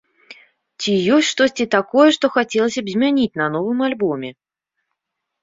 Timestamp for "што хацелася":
2.15-2.79